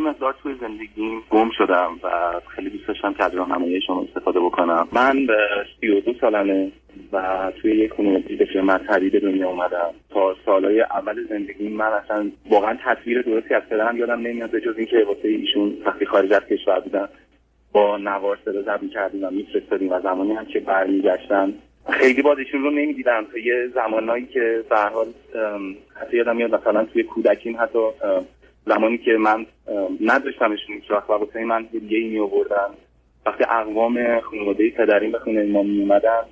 [0.00, 2.08] یه مقدار توی زندگیم گم شدم و
[2.56, 4.88] خیلی دوست داشتم که از راهنمایی شما استفاده بکنم.
[4.92, 5.36] من به
[5.80, 6.72] سی و دو سالمه
[7.12, 9.90] و توی یک خانواده بسیار مذهبی به دنیا اومدم.
[10.10, 15.04] تا سالهای اول زندگی من اصلا واقعا تصویر درستی از پدرم یادم نمیاد جز اینکه
[15.08, 17.08] واسه ایشون وقتی خارج از کشور بودن
[17.72, 21.52] با نوار صدا ضبط کردیم و میفرستادیم و زمانی هم که برمیگشتن
[21.90, 23.26] خیلی بازشون رو نمی‌دیدم.
[23.32, 25.06] تا یه زمانایی که به حال
[26.00, 27.78] حتی یادم میاد مثلا توی کودکیم حتی
[28.66, 29.46] زمانی که من
[30.00, 32.68] نداشتمشون هیچ وقت و من هدیه ای می آوردن
[33.26, 36.22] وقتی اقوام خانواده پدریم به خونه ما می اومدن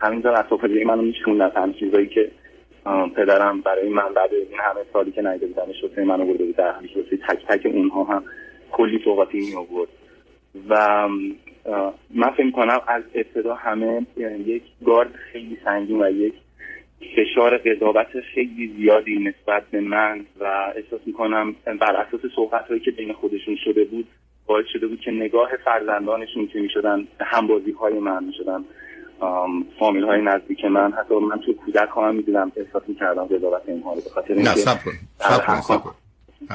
[0.00, 2.30] همینجا اطراف منو میشوندن هم چیزایی که
[3.16, 6.74] پدرم برای من بعد این همه سالی که نیده بودمش واسه من آورده بود در
[7.28, 8.24] تک تک اونها هم
[8.72, 9.88] کلی صحبتی می آورد
[10.68, 11.08] و
[12.10, 14.06] من فکر کنم از ابتدا همه
[14.46, 16.34] یک گارد خیلی سنگین و یک
[17.00, 22.90] فشار قضاوت خیلی زیادی نسبت به من و احساس می‌کنم بر اساس صحبت هایی که
[22.90, 24.08] بین خودشون شده بود
[24.46, 28.64] باعث شده بود که نگاه فرزندانشون که می‌شدن همبازی های من می‌شدن
[29.78, 33.94] فامیل های نزدیک من حتی من تو کودک ها هم می‌دیدم احساس می‌کردم قضاوت اینها
[33.94, 34.92] رو به خاطر نه سب کن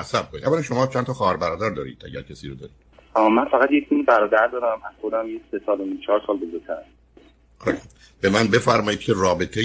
[0.04, 2.76] سب کن اولا شما چند تا خواهر برادر دارید اگر کسی رو دارید؟
[3.16, 6.82] من فقط یک برادر دارم از خودم یه سه سال و چهار سال بزرگتر.
[7.60, 7.72] خب،
[8.22, 9.62] به من بفرمایید که رابطه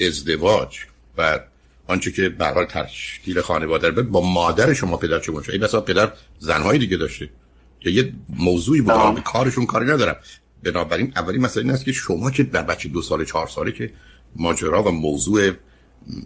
[0.00, 0.78] ازدواج
[1.18, 1.40] و
[1.86, 6.12] آنچه که به حال تشکیل خانواده با مادر شما پدر چه باشه؟ این مثلا پدر
[6.38, 7.30] زنهای دیگه داشته.
[7.80, 10.16] که یه موضوعی بود به کارشون کاری ندارم.
[10.62, 13.92] بنابراین اولین مسئله این است که شما که در بچه دو سال چهار ساله که
[14.36, 15.50] ماجرا و موضوع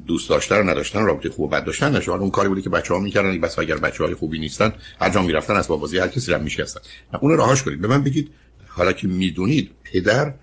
[0.07, 2.11] دوست داشتن و نداشتن رابطه خوب و بد داشتن نشه.
[2.13, 5.69] اون کاری بوده که بچه‌ها می‌کردن بس اگر بچه‌های خوبی نیستن هر جا می‌رفتن از
[5.69, 6.81] بازی هر کسی رو میشکستن.
[7.21, 7.81] اون راهاش کنید.
[7.81, 8.31] به من بگید
[8.69, 10.35] حالا که می‌دونید پدر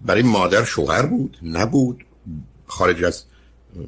[0.00, 2.04] برای مادر شوهر بود نبود.
[2.72, 3.26] خارج از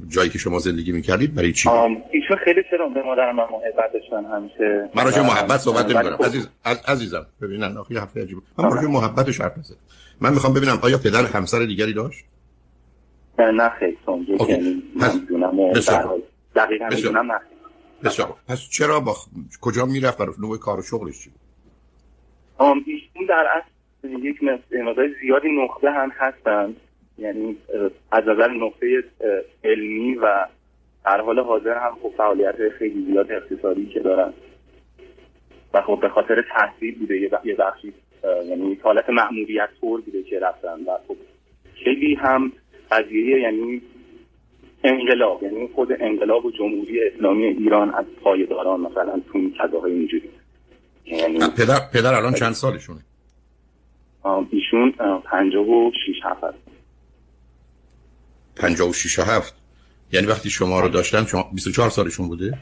[0.09, 4.25] جایی که شما زندگی می‌کردید برای چی؟ ایشون خیلی چرا به مادر من محبت داشتن
[4.25, 4.91] همیشه.
[4.95, 6.17] من راجع محبت صحبت نمی‌کنم.
[6.17, 6.25] خب.
[6.25, 6.49] عزیز
[6.89, 8.41] عزیزم ببینن آخه حرف عجیبه.
[8.59, 9.77] من راجع محبتش حرف نزدم
[10.21, 12.25] من می‌خوام ببینم آیا پدر همسر دیگری داشت؟
[13.39, 13.97] نه خیلی
[14.49, 14.83] یعنی
[16.57, 17.41] دقیقا می‌دونم نه.
[18.05, 19.17] بسیار پس چرا با
[19.61, 21.31] کجا می‌رفت برای نوع کار و شغلش چی؟
[22.61, 24.37] ایشون در اصل یک
[24.73, 26.77] مقدار زیادی نقطه هم هستن.
[27.19, 27.57] یعنی
[28.13, 29.05] از نظر نقطه
[29.65, 30.47] علمی و
[31.05, 34.33] در حال حاضر هم خب فعالیت خیلی زیاد اقتصادی که دارن.
[35.75, 37.93] و خب به خاطر تحصیل بوده یه بخشی
[38.49, 41.17] یعنی حالت معمولیت طور بوده که رفتن و خب
[41.85, 42.53] خیلی هم
[42.91, 43.83] قضیه یعنی
[44.85, 50.31] انقلاب یعنی خود انقلاب و جمهوری اسلامی ایران از پایداران مثلا تو این کذاهای اینجوری.
[51.05, 53.01] یعنی پدر پدر الان چند سالشونه؟
[54.51, 54.91] ایشون
[55.25, 56.74] پنجاه و شیش هفت
[58.55, 59.55] هست پنجاه و شیش هفت.
[60.13, 62.59] یعنی وقتی شما رو داشتن شما 24 سالشون بوده؟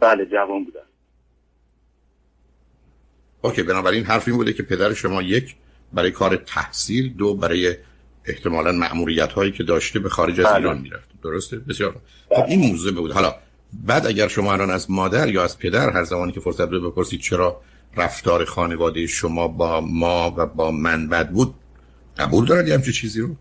[0.00, 0.80] بله جوان بودن.
[3.42, 5.56] اوکی بنابراین حرف این بوده که پدر شما یک
[5.92, 7.76] برای کار تحصیل دو برای
[8.24, 10.56] احتمالا معمولیت هایی که داشته به خارج از بله.
[10.56, 11.08] ایران می‌رفت.
[11.22, 11.96] درسته؟ بسیار
[12.30, 13.12] خب این موضوع بود.
[13.12, 13.34] حالا
[13.72, 17.20] بعد اگر شما الان از مادر یا از پدر هر زمانی که فرصت رو بپرسید
[17.20, 17.60] چرا
[17.96, 21.54] رفتار خانواده شما با ما و با من بد بود
[22.18, 23.36] قبول دارد همچه چیزی رو؟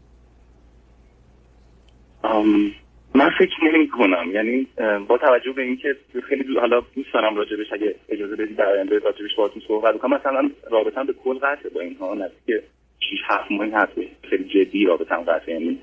[3.16, 4.68] من فکر نمی کنم یعنی
[5.08, 5.96] با توجه به اینکه
[6.30, 10.14] خیلی حالا دوست دارم راجبش اگه اجازه بدید در آینده راجبش باهاتون صحبت کنم.
[10.14, 12.64] مثلا رابطه به کل قطعه با اینها نزدیک
[13.00, 13.92] 6 7 ماه هست
[14.30, 15.80] خیلی جدی رابطه قطعه یعنی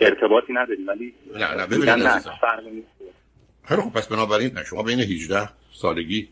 [0.00, 0.86] ارتباطی نداریم.
[0.88, 2.04] ولی نه نه ببینید
[3.64, 6.28] خیلی خب پس بنابراین شما بین 18 سالگی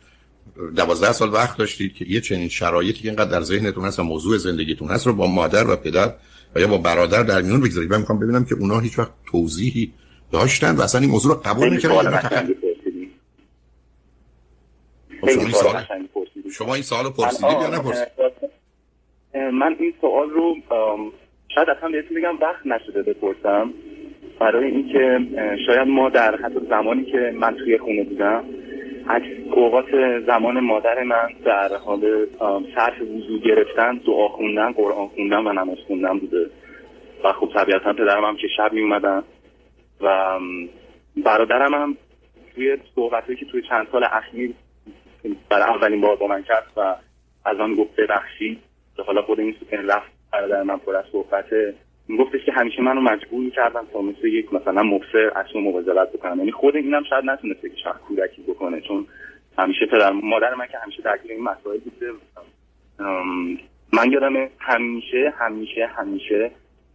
[0.77, 4.37] دوازده سال وقت داشتید که یه چنین شرایطی که اینقدر در ذهنتون هست و موضوع
[4.37, 6.15] زندگیتون هست رو با مادر و پدر
[6.55, 9.93] و یا با برادر در میون بگذارید من می‌خوام ببینم که اونا هیچ وقت توضیحی
[10.33, 12.21] داشتن و اصلا این موضوع رو قبول می‌کردن
[15.21, 15.85] خب شما این سوال
[16.53, 18.13] شما این سوال پرسیدید یا نپرسیدید؟
[19.35, 20.57] من این سوال رو
[21.55, 23.73] شاید اصلا بهتون بگم وقت نشده بپرسم.
[24.41, 25.19] برای اینکه
[25.67, 28.45] شاید ما در حتی زمانی که من توی خونه بودم
[29.53, 32.27] اوقات زمان مادر من در حال
[32.75, 36.51] صرف وضو گرفتن دعا خوندن قرآن خوندن و نماز خوندن بوده.
[37.25, 39.23] و خب طبیعتا پدرم هم که شب می اومدن
[40.01, 40.39] و
[41.25, 41.97] برادرم هم
[42.55, 44.55] توی صحبتی که توی چند سال اخیر
[45.51, 46.95] برای اولین بار با من کرد و
[47.45, 48.59] از آن گفت ببخشید.
[49.07, 51.75] حالا خود این رفت برادر من پر از صحبته.
[52.17, 56.39] گفتش که همیشه منو مجبور می‌کردن تا مثل یک مثلا مبصر از اون مواظبت بکنم
[56.39, 59.07] یعنی خود اینم شاید نتونسته که شاید کودکی بکنه چون
[59.59, 62.13] همیشه پدر مادر من که همیشه درگیر این مسائل بوده.
[63.93, 66.51] من یادم همیشه همیشه همیشه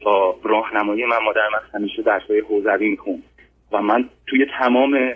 [0.06, 3.24] با راهنمایی من مادر من همیشه درسای حوزوی میخون
[3.72, 5.14] و من توی تمام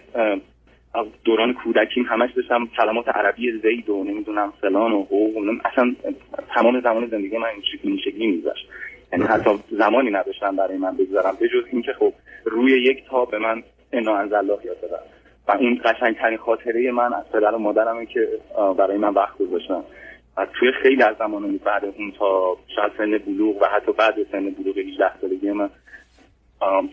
[1.23, 5.95] دوران کودکیم همش داشتم کلمات عربی زید و نمی‌دونم فلان و او اصلا
[6.55, 8.67] تمام زمان زندگی من این شکلی میذاشت
[9.13, 12.13] یعنی حتی زمانی نداشتم برای من بگذارم به جز اینکه خب
[12.45, 13.63] روی یک تا به من
[13.93, 15.03] انا الله یاد دادن.
[15.47, 18.27] و این قشنگترین خاطره من از پدر و مادرمه که
[18.77, 19.83] برای من وقت گذاشتن.
[20.37, 24.49] و توی خیلی از زمان بعد اون تا شاید سن بلوغ و حتی بعد سن
[24.49, 25.69] بلوغ 18 سالگی من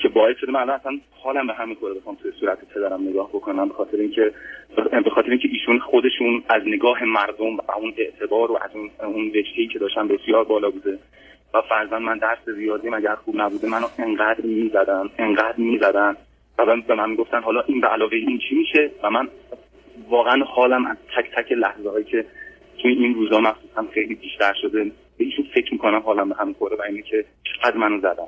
[0.03, 3.69] که باعث شده من اصلا حالم به همین طور بخوام توی صورت پدرم نگاه بکنم
[3.69, 4.33] به خاطر اینکه
[4.77, 9.33] به خاطر اینکه ایشون خودشون از نگاه مردم و اون اعتبار و از اون اون
[9.73, 10.99] که داشتن بسیار بالا بوده.
[11.55, 16.17] و فرزن من درس زیادی مگر خوب نبوده منو انقدر می‌زدن انقدر می‌زدن
[16.59, 19.29] و به من می‌گفتن حالا این به علاوه این چی میشه؟ و من
[20.09, 22.25] واقعا حالم از تک تک لحظه هایی که
[22.83, 24.85] توی این روزا مخصوصا خیلی بیشتر شده
[25.19, 28.27] به ایشون فکر می‌کنم حالم به همین خوره و اینه که چقدر منو زدن.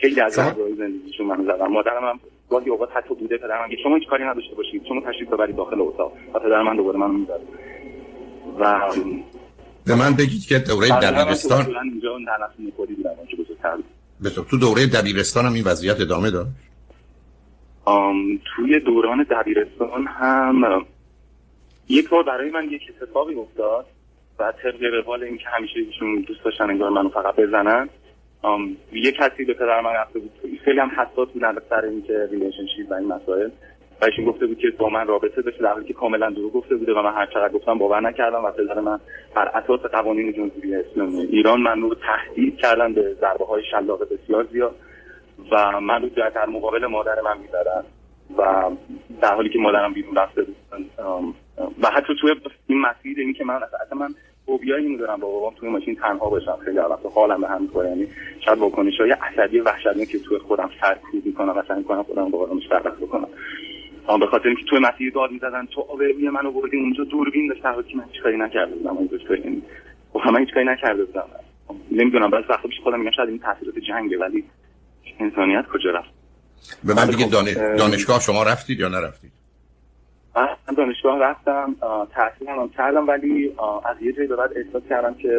[0.00, 1.66] خیلی از لحظه زندگیشون منو زدن.
[1.66, 2.20] مادرم هم
[2.50, 5.80] گاهی اوقات حتی بوده پدرم میگه شما هیچ کاری نداشته باشید شما تشریف ببرید داخل
[5.80, 6.12] اتاق.
[6.34, 7.40] و پدر من دوباره منو می‌زد.
[8.58, 8.80] و
[9.86, 11.66] به من بگید که دوره دبیرستان
[14.50, 16.50] تو دوره دبیرستان هم این وضعیت ادامه داشت
[18.56, 20.86] توی دوران دبیرستان هم
[21.88, 23.86] یک بار برای من یک اتفاقی افتاد
[24.38, 27.88] و طبق روال این که همیشه ایشون دوست داشتن انگار منو فقط بزنن
[28.92, 30.30] یه کسی به پدر من رفته بود.
[30.64, 33.50] خیلی هم حساس بودن به سر اینکه relationship و این مسائل.
[34.00, 36.76] و ایشون گفته بود که با من رابطه داشته در حالی که کاملا دروغ گفته
[36.76, 39.00] بوده و من هر چقدر گفتم باور نکردن و پدر من
[39.34, 44.46] بر اساس قوانین جمهوری اسلامی ایران من رو تهدید کردن به ضربه های شلاق بسیار
[44.52, 44.74] زیاد
[45.52, 47.84] و من رو در مقابل مادر من می‌زدن
[48.38, 48.70] و
[49.20, 50.56] در حالی که مادرم بیرون رفته بود
[51.82, 52.34] و حتی توی
[52.66, 54.14] این مسیر این که من اصلا من
[54.46, 57.88] فوبیایی اینو دارم با بابام توی ماشین تنها باشم خیلی وقت حالم به هم می‌خوره
[57.88, 58.08] یعنی
[58.44, 62.68] شاید واکنش های عصبی وحشتناکی که توی خودم سرکوب می‌کنم سعی می‌کنم خودم با آرامش
[62.68, 63.28] برقرار بکنم.
[64.20, 67.96] به خاطر اینکه توی مسیر داد می‌زدن تو آبروی منو بردی اونجا دوربین داشت که
[67.96, 68.96] من هیچ کاری نکرده بودم.
[68.96, 69.08] اون
[69.44, 69.62] این
[70.12, 71.24] خب من هیچ کاری نکرده بودم.
[71.90, 74.44] نمی‌دونم بعضی وقتا پیش خودم میگم شاید این تاثیرات جنگه ولی
[75.20, 76.08] انسانیت کجا رفت؟
[76.84, 79.32] به من دیگه خب، دانشگاه شما رفتید یا نرفتید؟
[80.36, 81.76] من دانشگاه رفتم
[82.14, 83.52] تحصیل هم کردم ولی
[83.84, 85.38] از یه جایی به بعد احساس کردم که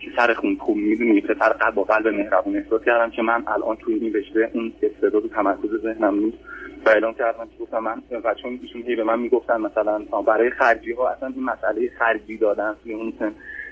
[0.00, 3.76] که سر خون خوب می‌دونی پسر قلب با قلب مهربون احساس کردم که من الان
[3.76, 6.38] توی این رشته اون استعداد و تمرکز ذهنم نیست.
[6.86, 10.50] و اعلام کردم که گفتم من و چون ایشون هی به من می‌گفتن مثلا برای
[10.50, 13.12] خرجی ها اصلا این مسئله خرجی دادن توی اون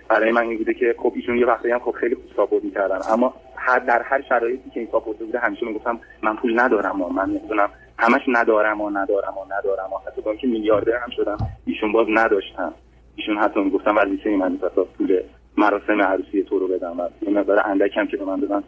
[0.09, 2.99] برای من این بوده که خب ایشون یه وقتی هم خب خیلی خوب ساپورت می‌کردن.
[3.11, 7.09] اما هر در هر شرایطی که این ساپورت بوده همیشه می‌گفتم من پول ندارم و
[7.09, 11.93] من نمی‌دونم همش ندارم و ندارم و ندارم و حتی که میلیاردر هم شدم ایشون
[11.93, 12.73] باز نداشتم
[13.17, 14.57] ایشون حتی می‌گفتم وظیفه من
[14.99, 15.21] پول
[15.57, 18.63] مراسم عروسی تو رو بدم و این مقدار اندک هم که به من دادن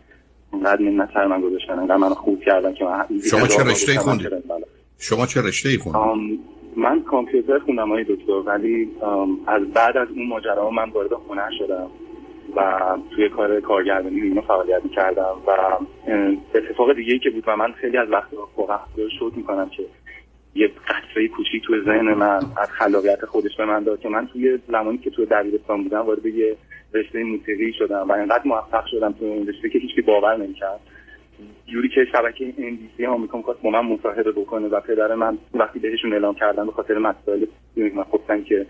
[0.51, 4.29] اونقدر منت سر من گذاشتن انقدر من خوب کردن که من شما چه رشته خوندید
[4.99, 6.41] شما چه رشته خوندید
[6.77, 8.91] من کامپیوتر خوندم های دکتر ولی
[9.47, 11.87] از بعد از اون ماجرا من وارد هنر شدم
[12.57, 12.81] و
[13.11, 15.51] توی کار کارگردانی اینو فعالیت کردم و
[16.55, 18.79] اتفاق دیگه ای که بود و من خیلی از وقت واقعا
[19.19, 19.83] شد می‌کنم که
[20.55, 24.59] یه قطره کوچی توی ذهن من از خلاقیت خودش به من داد که من توی
[24.69, 26.57] زمانی که توی دبیرستان بودم وارد یه
[26.95, 30.81] رشته موسیقی شدم و اینقدر موفق شدم توی این رشته که هیچکی باور نمی‌کرد.
[31.67, 32.55] جوری که شبکه
[32.97, 36.73] سی آمریکا می‌خواست با من مصاحبه بکنه و پدر من وقتی بهشون اعلام کردن به
[36.73, 37.45] خاطر مسائل
[37.77, 38.67] من گفتن که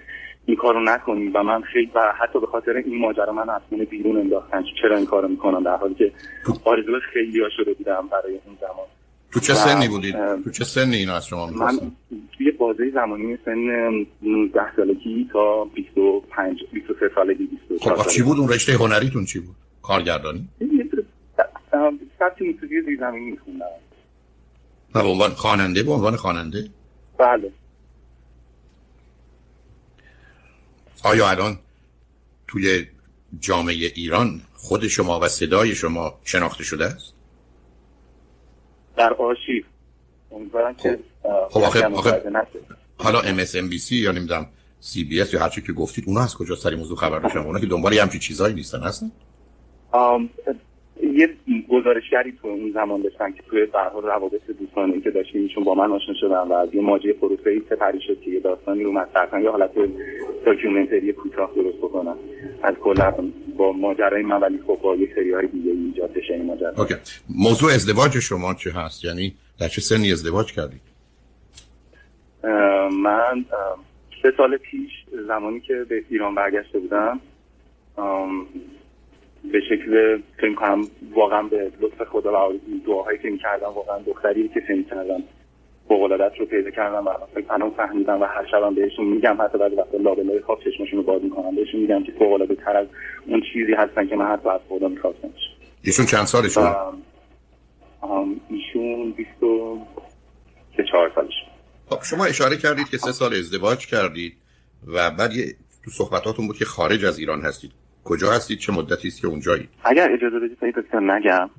[0.47, 4.17] این کارو نکنی و من خیلی و حتی به خاطر این ماجرا من از بیرون
[4.17, 4.65] انداختن.
[4.83, 6.13] چرا این کارو می‌کنم؟ در حالی که
[6.65, 8.87] آرزو خیلی ها شده بودم برای اون زمان.
[9.33, 11.79] تو چه سنی بودید؟ تو چه سنی اینا از شما من
[12.39, 18.49] توی بازه زمانی سن 19 سالگی تا 25 23 سالگی 24 خب چی بود اون
[18.49, 20.49] رشته هنریتون چی بود؟ کارگردانی؟
[22.19, 23.67] سبت موسیقی زیرزمینی میخوندم
[24.95, 26.69] به عنوان خواننده به عنوان خواننده؟
[27.19, 27.53] بله
[31.05, 31.59] آیا الان
[32.49, 32.87] توی
[33.41, 37.20] جامعه ایران خود شما و صدای شما شناخته شده است؟
[39.01, 39.65] در آرشیو.
[40.33, 40.99] امیدوارم که
[41.51, 41.59] خب.
[41.59, 42.23] آخه, آخه
[42.99, 44.47] حالا MSNBC یا نمی‌دونم
[44.83, 47.93] CBS یا هرچی که گفتید اونا از کجا سری موضوع خبر داشتن؟ اونا که دنبال
[47.93, 49.11] یه همچین چیزایی نیستن هستن؟
[51.15, 51.29] یه
[51.69, 55.93] گزارشگری تو اون زمان داشتن که توی برها روابط دوستانه که داشتیم چون با من
[55.93, 59.51] آشنا شدن و از یه ماجه پروسه سپری شد که یه داستانی رو مطرح یه
[59.51, 59.71] حالت
[60.47, 62.15] داکیومنتری کوتاه درست بکنن.
[62.63, 63.15] از کلا
[63.61, 66.73] با ماجرای من ولی خب با یه سری های دیگه ایجاد بشه این ماجرا.
[66.79, 66.95] اوکی.
[67.29, 70.81] موضوع ازدواج شما چه هست؟ یعنی در چه سنی ازدواج کردید؟
[72.93, 73.45] من
[74.23, 74.91] سه سال پیش
[75.27, 77.21] زمانی که به ایران برگشته بودم
[79.53, 80.83] به شکل فکر کنم
[81.15, 82.53] واقعا به لطف خدا و
[82.87, 85.23] دعاهایی که می‌کردم واقعا دختری که فکر کردم
[85.91, 87.11] فوق رو پیدا کردم و
[87.51, 89.37] الان فهمیدم و هر شبم بهشون میگم.
[89.41, 91.57] حتی بعد وقت لابلای خواب چشمشون رو باز می‌کنم.
[91.57, 92.87] بهشون میگم که فوق العاده تر از
[93.27, 95.29] اون چیزی هستن که من حتی از خدا می‌خواستم.
[95.83, 96.75] ایشون چند سالشون
[98.49, 101.35] ایشون 24 سالش
[101.91, 104.33] خب شما اشاره کردید که سه سال ازدواج کردید
[104.87, 105.45] و بعد یه
[105.85, 107.71] تو صحبتاتون بود که خارج از ایران هستید.
[108.05, 111.51] کجا هستید؟ چه مدتی است که اونجایید اگر اجازه بدید سعید نگم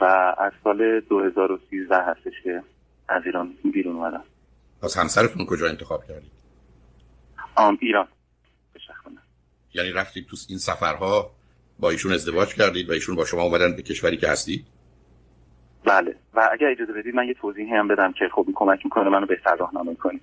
[0.00, 2.62] و از سال 2013 هستش که
[3.08, 4.24] از ایران بیرون اومدم.
[4.82, 6.30] پس همسرتون کجا انتخاب کردید؟
[7.56, 8.08] آم ایران.
[9.74, 11.30] یعنی رفتید تو این سفرها
[11.80, 14.64] با ایشون ازدواج کردید و ایشون با شما اومدن به کشوری که هستید؟
[15.84, 16.14] بله.
[16.34, 19.56] و اگر اجازه بدید من یه توضیحی هم بدم که خب کمک می‌کنه منو بهتر
[19.56, 20.22] راهنمایی کنید.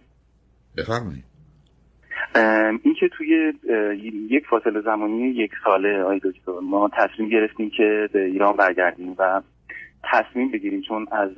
[0.77, 1.23] بفرمایید.
[2.83, 3.53] این که توی
[4.29, 9.41] یک فاصله زمانی یک ساله آی دکتر ما تصمیم گرفتیم که به ایران برگردیم و
[10.03, 11.29] تصمیم بگیریم چون از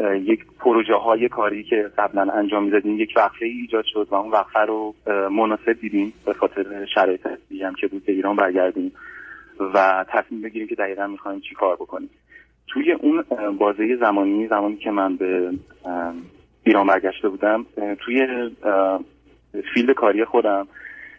[0.00, 4.60] یک پروژه های کاری که قبلا انجام می‌دادیم یک وقفه ایجاد شد و اون وقفه
[4.60, 4.94] رو
[5.30, 7.26] مناسب دیدیم به خاطر شرایط
[7.62, 8.92] هم که بود به ایران برگردیم
[9.74, 12.10] و تصمیم بگیریم که دقیقا می‌خوایم چی کار بکنیم.
[12.66, 13.24] توی اون
[13.58, 15.52] بازه زمانی زمانی که من به
[16.64, 17.66] ایران برگشته بودم
[18.00, 18.50] توی
[19.74, 20.68] فیلد کاری خودم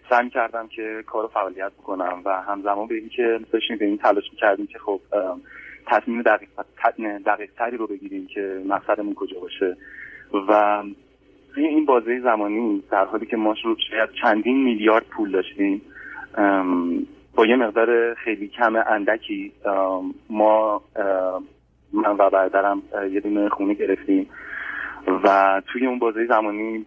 [0.10, 4.24] سعی کردم که کار و فعالیت بکنم و همزمان به اینکه داشتیم به این تلاش
[4.38, 5.02] کردیم که خب
[5.88, 6.50] تصمیم دقیق,
[7.26, 9.78] دقیق تری رو بگیریم که مقصدمون کجا باشه.
[10.50, 10.84] و
[11.54, 15.82] توی این بازه زمانی در حالی که ما شروع شاید چندین میلیارد پول داشتیم
[17.36, 19.52] با یه مقدار خیلی کم اندکی
[20.30, 20.82] ما
[21.94, 24.30] من و برادرم یه دونه خونه گرفتیم.
[25.24, 26.86] و توی اون بازه زمانی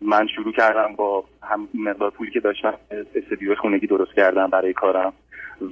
[0.00, 2.74] من شروع کردم با هم مقدار پولی که داشتم
[3.14, 5.12] استدیو خونگی درست کردم برای کارم.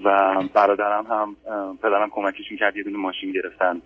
[0.05, 1.37] و برادرم هم
[1.83, 3.83] پدرم کمکش می‌کرد یه دونه ماشین گرفتن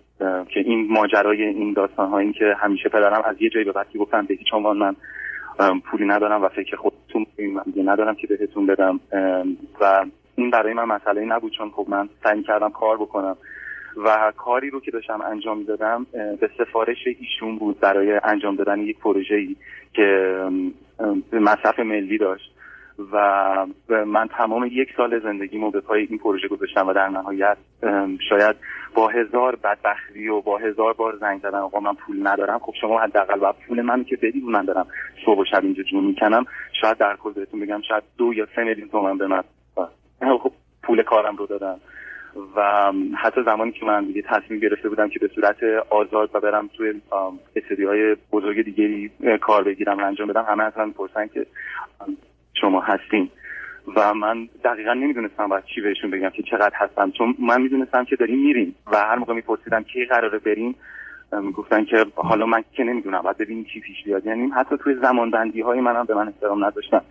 [0.49, 3.97] که این ماجرای این داستان ها این که همیشه پدرم از یه جایی به بعد
[3.97, 4.95] گفتن به هیچ عنوان من
[5.79, 7.25] پولی ندارم و فکر خودتون
[7.85, 8.99] ندارم که بهتون بدم
[9.81, 13.37] و این برای من مسئله نبود چون خب من سعی کردم کار بکنم
[14.05, 18.99] و کاری رو که داشتم انجام دادم به سفارش ایشون بود برای انجام دادن یک
[18.99, 19.55] پروژه‌ای
[19.93, 20.35] که
[21.31, 22.56] مصرف ملی داشت.
[23.11, 23.65] و
[24.05, 27.57] من تمام یک سال زندگیمو به پای این پروژه گذاشتم و در نهایت
[28.29, 28.55] شاید
[28.95, 32.59] با هزار بدبختی و با هزار بار زنگ زدن آقا من پول ندارم.
[32.59, 34.87] خب شما حداقل و پول من که بدید من دارم
[35.25, 36.45] صبح و شب اینجا جون می‌کنم.
[36.81, 39.43] شاید در کل بهتون بگم شاید دو یا سه میلیون تومن به من
[40.19, 40.51] خب
[40.83, 41.79] پول کارم رو دادم
[42.55, 46.69] و حتی زمانی که من دیگه تصمیم گرفته بودم که به صورت آزاد و برم
[46.77, 47.01] توی
[47.55, 49.11] استودی های بزرگ دیگری
[49.41, 51.45] کار بگیرم و انجام بدم همه اصلا می‌پرسن که
[52.61, 53.29] شما هستین.
[53.95, 57.11] و من دقیقا نمی‌دونستم باید چی بهشون بگم که چقدر هستم.
[57.11, 60.75] چون من می‌دونستم که داریم میریم و هر موقع میپرسیدم کی قراره بریم
[61.41, 63.21] می‌گفتن که حالا من که نمی‌دونم.
[63.21, 64.25] باید ببینیم چی پیش بیاد.
[64.25, 67.01] یعنی حتی توی زمان بندی های منم به من احترام نداشتن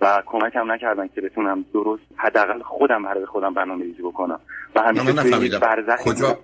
[0.00, 4.40] و کمکم نکردن که بتونم درست حداقل خودم برای خودم برنامه ریزی بکنم.
[4.74, 5.60] و همیشه من نفهمیدم.
[6.04, 6.38] کجا؟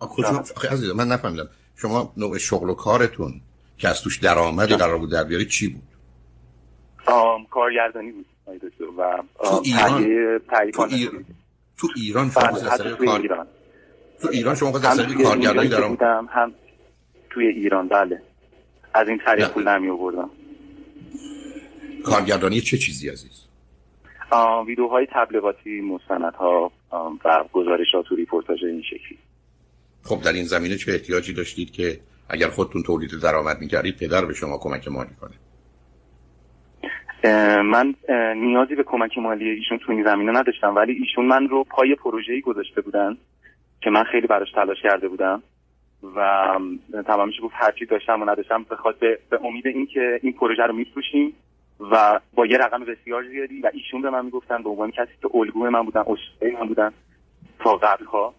[0.00, 1.48] کجا؟ عزیز من نفهمیدم.
[1.76, 3.32] شما نوع شغل و کارتون
[3.78, 5.82] که از توش درآمدی قرار بود در بیاری چی بود؟
[7.50, 8.26] کارگردانی بود
[8.98, 10.04] و تو ایران
[10.72, 11.20] تو, ایران
[11.76, 13.46] تو ایران بله، کار ایران.
[14.20, 16.54] تو ایران شما از کارگردانی درآمد هم
[17.30, 18.22] توی ایران بله.
[18.94, 20.30] از این طریق پول نمی آوردم
[22.04, 23.42] کارگردانی چه چیزی عزیز؟
[24.66, 26.72] ویدیوهای تبلیغاتی مستندها
[27.24, 29.18] و گزارشات و ریپورتاج این شکلی.
[30.02, 34.34] خب در این زمینه چه احتیاجی داشتید که اگر خودتون تولید درآمد می‌کردید پدر به
[34.34, 35.34] شما کمک مالی کنه؟
[37.62, 37.94] من
[38.36, 42.40] نیازی به کمک مالی ایشون تو این زمینه نداشتم ولی ایشون من رو پای پروژه‌ای
[42.40, 43.16] گذاشته بودن
[43.80, 45.42] که من خیلی براش تلاش کرده بودم
[46.16, 46.58] و
[47.06, 48.66] تمامش گفت هرچی داشتم و نداشتم
[49.00, 51.34] به, به امید اینکه این پروژه رو میفروشیم
[51.90, 55.28] و با یه رقم بسیار زیادی و ایشون به من می‌گفتن به عنوان کسی که
[55.34, 56.92] الگوی من بودن اسطوره من بودن
[57.58, 58.34] تا قبلها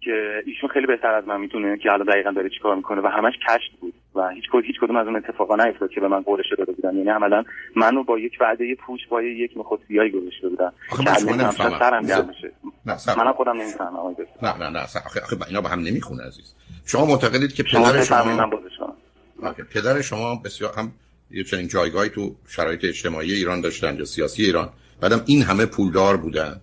[0.00, 3.34] که ایشون خیلی بهتر از من می‌تونه که حالا دقیقا داره چیکار می‌کنه و همش
[3.48, 3.94] کشت بود.
[4.14, 6.96] و هیچ کدوم هیچ کدوم از اون اتفاقا نیفتاد که به من قولش داده بودن.
[6.96, 7.44] یعنی عملا
[7.76, 10.72] منو با یک وعده پوش با یک مخوت سیاهی گذاشته بودن.
[11.78, 12.52] سرم گرم بشه.
[13.16, 16.54] منم خودم نمی‌فهمم نه نه نه آخه آخه اینا با هم نمی‌خونه عزیز.
[16.86, 18.50] شما معتقدید که پدر شما
[19.70, 20.92] پدر شما بسیار هم
[21.30, 24.68] یه چنین جایگاهی تو شرایط اجتماعی ایران داشتن یا سیاسی ایران.
[25.00, 26.60] بعدم این همه پولدار بودن.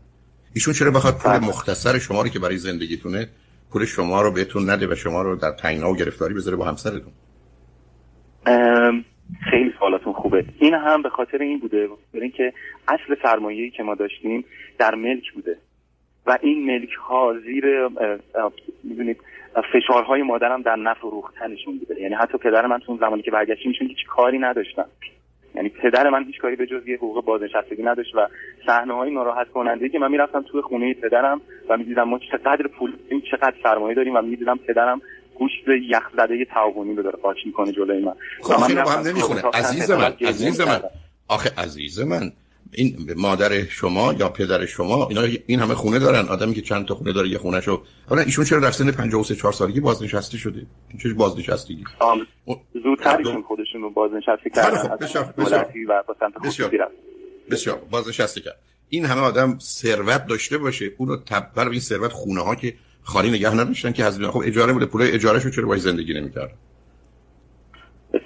[0.54, 1.48] ایشون چرا بخواد پول بله.
[1.48, 3.30] مختصر شما رو که برای زندگیتونه
[3.72, 7.14] پول شما رو بهتون نده و شما رو در تنگنا و گرفتاری بذاره با همسرتون؟
[9.50, 10.46] خیلی سوالاتون خوبه.
[10.60, 12.54] این هم به خاطر این بوده برای اینکه
[12.88, 14.46] اصل سرمایه‌ای که ما داشتیم
[14.80, 15.58] در ملک بوده.
[16.26, 17.88] و این ملک ها زیر
[18.84, 19.18] می‌دونید
[19.74, 22.02] فشارهای مادرم در نفع روختنشون بوده.
[22.02, 24.86] یعنی حتی پدر من تو زمانی که برگشتیم هیچ کاری نداشتن.
[25.56, 28.28] یعنی پدر من هیچ کاری به جز یه حقوق بازنشستگی نداشت و
[28.66, 32.94] صحنه های ناراحت کننده که من می‌رفتم توی خونه پدرم و می‌دیدم ما چقدر پول
[33.32, 35.02] چقدر سرمایه داریم و می‌دیدم پدرم
[35.42, 38.14] گوشت یخ زده تعاونی رو داره قاچ می‌کنه جلوی من.
[38.42, 39.42] خب من با هم نمی‌خونه.
[39.54, 40.82] عزیز من عزیز من.
[41.28, 42.32] آخه عزیز من
[42.74, 46.28] این مادر شما یا پدر شما اینا این همه خونه دارن.
[46.28, 49.36] آدمی که چند تا خونه داره یه خونه شو حالا ایشون چرا در سن 53
[49.36, 51.84] 4 سالگی بازنشسته شده؟ این چه بازنشستگی؟
[52.84, 54.78] زودتر ایشون خودشون رو بازنشسته کردن.
[54.78, 55.34] خب بسیار
[56.44, 56.92] بسیار.
[57.52, 57.82] بسیار.
[57.92, 58.60] بازنشسته کرد.
[58.90, 60.92] این همه آدم ثروت داشته باشه.
[60.98, 64.74] اون رو تبر این ثروت خونه ها که خالی نگه نداشتن که هزینه خب اجاره
[64.74, 66.58] بوده پول اجاره شو چرا باید زندگی نمی‌کرد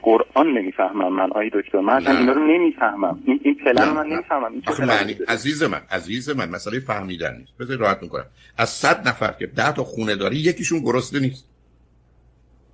[0.01, 1.79] قرآن نمی‌فهمم من آی دکتر.
[1.79, 3.23] من اینا رو نمی‌فهمم.
[3.25, 4.51] این این پلن من نمی‌فهمم.
[4.53, 7.57] این معنی عزیز من عزیز من مسئله فهمیدن نیست.
[7.59, 8.25] بذار راحت می‌کنم.
[8.57, 11.49] از صد نفر که ده تا خونه داری یکیشون گرسنه نیست.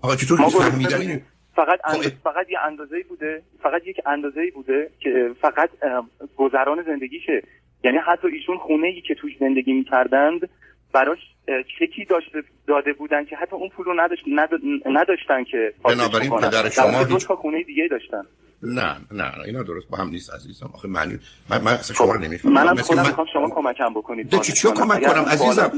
[0.01, 1.21] آقا چطور فهمیدن
[1.55, 3.41] فقط خب، فقط یه اندازه‌ای بوده.
[3.63, 5.69] فقط یک اندازه‌ای بوده که فقط
[6.37, 7.41] گذران زندگیشه.
[7.83, 10.49] یعنی حتی ایشون خونه ای که توش زندگی می‌کردند
[10.93, 11.19] براش
[11.79, 14.23] چکی داشته داده بودن که حتی اون پول رو نداشت
[14.85, 18.21] نداشتن که بنابراین پدر شما هیچ خونه دیگه داشتن.
[18.63, 20.69] نه نه اینا درست با هم نیست عزیزم.
[20.73, 21.19] آخه معنی
[21.49, 22.53] من من اصلا شما رو نمی‌فهمم.
[22.53, 24.41] منم خودم می‌خوام شما کمکم بکنید.
[24.41, 25.71] چی چی کمک کنم؟ عزیزم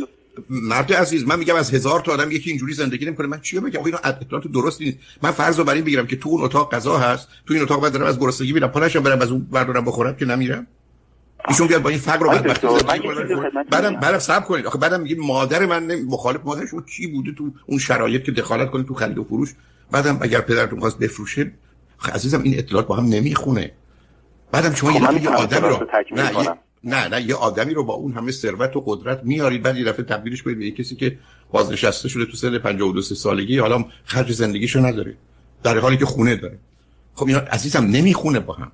[0.49, 3.27] مرد عزیز من میگم از هزار تا آدم یکی اینجوری زندگی نمی‌کنه.
[3.27, 4.97] من چی بگم؟ اینا اطلاعات درست نیست.
[5.23, 7.29] من فرض رو بر این بگیرم که تو اون اتاق غذا هست.
[7.47, 8.67] تو این اتاق بعد دارم از گرسنگی میرم.
[8.67, 10.67] پانشم برم از اون بردارم بخورم که نمیرم.
[11.47, 14.65] ایشون بیاد با این فقر رو بعد بعدم بعدم صبر کنید.
[14.65, 18.71] آخه بعدم میگه مادر من مخالف مادر شما کی بوده تو اون شرایط که دخالت
[18.71, 19.53] کنه تو خرید و فروش؟
[19.91, 21.51] بعدم اگر پدرتون خواست بفروشه
[22.13, 23.71] عزیزم این اطلاعات با هم نمی‌خونه.
[24.51, 26.31] بعدم شما خب، یه آدمی رو نه
[26.83, 30.05] نه نه یه آدمی رو با اون همه ثروت و قدرت میارید بعد یه دفعه
[30.05, 31.19] تبدیلش کنید به کسی که
[31.51, 35.17] بازنشسته شده تو سن 52 سالگی حالا خرج زندگیشو نداره.
[35.63, 36.59] در حالی که خونه داره.
[37.13, 38.71] خب اینا عزیزم نمی‌خونه با هم.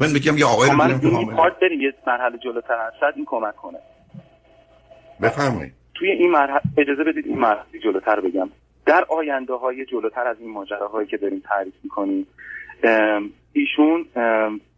[0.00, 3.56] من میگم یه آقای رو من این پارت بریم یه مرحله جلوتر شاید این کمک
[3.56, 3.78] کنه.
[5.22, 5.72] بفرمایید.
[5.94, 8.48] توی این مرحله اجازه بدید این مرحله جلوتر بگم.
[8.86, 12.26] در آینده های جلوتر از این ماجراهایی که داریم تعریف می‌کنیم
[13.52, 14.06] ایشون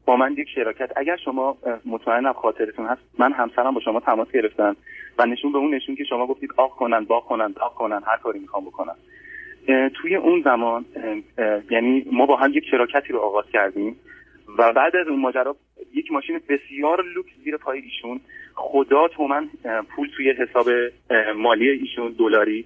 [0.04, 0.90] با من یک شراکت.
[0.96, 4.76] اگر شما مطمئنم خاطرتون هست من همسرم با شما تماس گرفتن
[5.18, 8.16] و نشون به اون نشون که شما گفتید آق کنن با کنن داغ کنن هر
[8.16, 8.94] کاری می‌خوام بکنن
[10.02, 10.84] توی اون زمان
[11.70, 13.96] یعنی ما با هم یک شراکتی رو آغاز کردیم.
[14.58, 15.56] و بعد از اون ماجرا
[15.94, 18.20] یک ماشین بسیار لوکس زیر پای ایشون.
[18.54, 19.48] خدا تومن
[19.96, 20.66] پول توی حساب
[21.36, 22.64] مالی ایشون دلاری.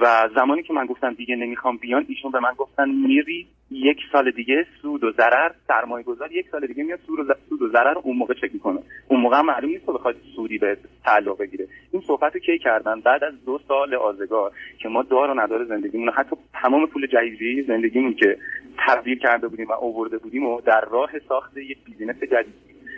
[0.00, 4.30] و زمانی که من گفتم دیگه نمی‌خوام بیان ایشون به من گفتن میری یک سال
[4.30, 7.98] دیگه سود و ضرر سرمایه گذار یک سال دیگه میاد سود و سود و ضرر
[7.98, 8.80] اون موقع چک می‌کنه.
[9.08, 11.66] اون موقع معلوم نیست بخواد سودی به تعلق بگیره.
[11.92, 15.64] این صحبت رو کی کردن؟ بعد از دو سال آزگار که ما دار و ندار
[15.64, 18.38] زندگیمون حتی تمام پول جهیزی زندگیمون که
[18.86, 22.54] تبدیل کرده بودیم و آورده بودیم و در راه ساخت یک بیزینس جدید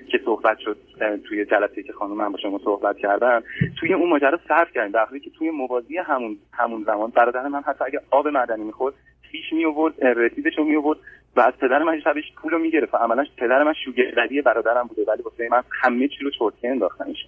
[0.07, 0.77] که صحبت شد
[1.29, 3.43] توی جلسه که خانم من با شما صحبت کردن
[3.81, 4.93] توی اون ماجرا صرف کردیم.
[4.93, 8.95] در که توی موازی همون همون زمان برادر من حتی اگه آب معدنی می‌خورد
[9.31, 10.99] پیش می آورد رسیدش می آورد
[11.37, 15.05] و از پدر من شبش پول رو می‌گرفت و عملا پدر من شوگردی برادرم بوده.
[15.09, 17.27] ولی واسه من همه چی رو چرتکه انداختنش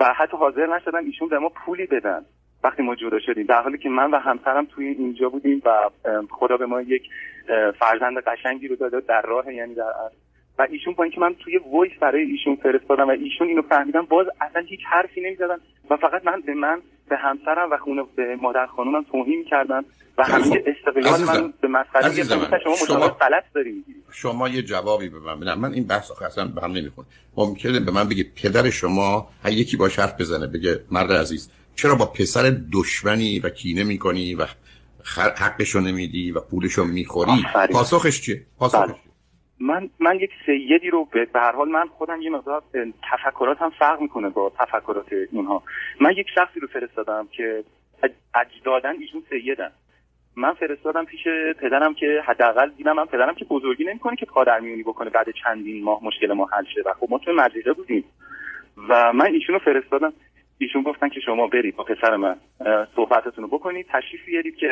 [0.00, 2.24] و حتی حاضر نشدن ایشون به ما پولی بدن
[2.64, 3.46] وقتی ما جدا شدیم.
[3.46, 5.90] در حالی که من و همسرم توی اینجا بودیم و
[6.30, 7.02] خدا به ما یک
[7.78, 9.92] فرزند قشنگی رو داده در راه یعنی در
[10.58, 14.26] و ایشون با اینکه من توی وایس برای ایشون فرستادم و ایشون اینو فهمیدن باز
[14.40, 15.56] اصلا هیچ حرفی نمی‌زدن
[15.90, 19.84] و فقط من به من به همسرم و خونه به مادر خانومم توهین کردن
[20.18, 22.24] و همه استقلال من به مسئله
[22.64, 26.60] شما شما غلط دارید شما یه جوابی به من بدن من این بحث اصلا به
[26.60, 31.50] هم نمی‌خونه ممکنه به من بگید پدر شما یکی با حرف بزنه بگه مرد عزیز
[31.76, 34.46] چرا با پسر دشمنی و کینه می‌کنی و
[35.36, 38.90] حقشو نمیدی و پولشو می‌خوری؟ پاسخش چیه؟ پاسخش.
[38.90, 39.03] بله.
[39.60, 42.62] من من یک سیدی رو به هر حال من خودم یه مقدار
[43.12, 45.62] تفکراتم فرق می‌کنه با تفکرات اینها
[46.00, 47.64] من یک شخصی رو فرستادم که
[48.34, 49.70] اجدادن ایشون سیدن.
[50.36, 51.24] من فرستادم پیش
[51.60, 55.84] پدرم که حداقل دیدم من پدرم که بزرگی نمی‌کنه که پادر میونی بکنه بعد چندین
[55.84, 56.82] ماه مشکل ما حل شه.
[56.86, 58.04] و خب ما توی مدرسه بودیم.
[58.88, 60.12] و من ایشون رو فرستادم.
[60.58, 62.36] ایشون گفتن که شما برید با پسر من.
[62.96, 64.68] صحبتتون رو بکنید تشریف بیارید که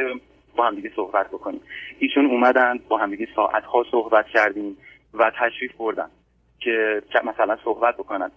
[0.57, 1.61] با هم دیگه صحبت بکنیم.
[1.99, 4.77] ایشون اومدن با هم دیگه ساعت ها صحبت کردیم
[5.15, 6.09] و تشریف بردن
[6.61, 8.31] که مثلا صحبت بکنن.